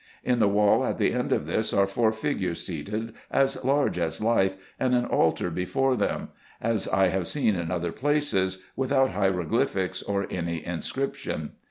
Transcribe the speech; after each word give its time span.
In 0.23 0.39
the 0.39 0.47
wall 0.47 0.83
at 0.83 0.97
the 0.97 1.13
end 1.13 1.31
of 1.31 1.45
this 1.45 1.71
are 1.73 1.85
four 1.85 2.11
figures 2.11 2.65
seated, 2.65 3.13
as 3.29 3.63
large 3.63 3.99
as 3.99 4.19
life, 4.19 4.57
and 4.79 4.95
an 4.95 5.05
altar 5.05 5.51
before 5.51 5.95
them, 5.95 6.29
as 6.59 6.87
I 6.87 7.09
have 7.09 7.27
seen 7.27 7.55
in 7.55 7.69
other 7.69 7.91
places, 7.91 8.63
without 8.75 9.11
hieroglyphics 9.11 10.01
or 10.01 10.25
any 10.31 10.65
inscription. 10.65 11.51